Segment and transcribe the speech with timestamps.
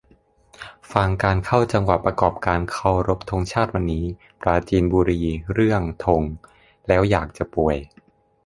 [0.93, 4.05] ฟังการแสดงเข้าจังหวะประกอบการเคารพธงชาติวันนี้
[4.41, 5.19] ปราจีนบุรี
[5.53, 6.21] เรื่อง "ธง"
[6.87, 7.77] แล้วอยากจะป่วย